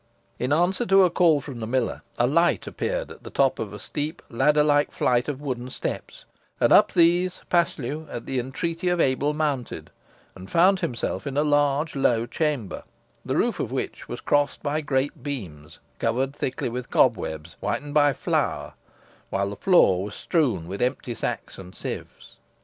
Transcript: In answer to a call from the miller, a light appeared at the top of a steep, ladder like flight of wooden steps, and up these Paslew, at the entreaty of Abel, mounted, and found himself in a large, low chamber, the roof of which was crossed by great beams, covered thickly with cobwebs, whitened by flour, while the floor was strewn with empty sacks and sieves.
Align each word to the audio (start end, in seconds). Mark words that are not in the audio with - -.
In 0.39 0.51
answer 0.51 0.83
to 0.87 1.03
a 1.03 1.11
call 1.11 1.41
from 1.41 1.59
the 1.59 1.67
miller, 1.67 2.01
a 2.17 2.25
light 2.25 2.65
appeared 2.65 3.11
at 3.11 3.21
the 3.21 3.29
top 3.29 3.59
of 3.59 3.71
a 3.71 3.77
steep, 3.77 4.23
ladder 4.31 4.63
like 4.63 4.91
flight 4.91 5.27
of 5.29 5.39
wooden 5.39 5.69
steps, 5.69 6.25
and 6.59 6.73
up 6.73 6.91
these 6.91 7.41
Paslew, 7.51 8.07
at 8.09 8.25
the 8.25 8.39
entreaty 8.39 8.87
of 8.89 8.99
Abel, 8.99 9.35
mounted, 9.35 9.91
and 10.33 10.49
found 10.49 10.79
himself 10.79 11.27
in 11.27 11.37
a 11.37 11.43
large, 11.43 11.95
low 11.95 12.25
chamber, 12.25 12.81
the 13.23 13.37
roof 13.37 13.59
of 13.59 13.71
which 13.71 14.07
was 14.09 14.21
crossed 14.21 14.63
by 14.63 14.81
great 14.81 15.21
beams, 15.21 15.77
covered 15.99 16.35
thickly 16.35 16.67
with 16.67 16.89
cobwebs, 16.89 17.55
whitened 17.59 17.93
by 17.93 18.11
flour, 18.11 18.73
while 19.29 19.51
the 19.51 19.55
floor 19.55 20.05
was 20.05 20.15
strewn 20.15 20.67
with 20.67 20.81
empty 20.81 21.13
sacks 21.13 21.59
and 21.59 21.75
sieves. 21.75 22.37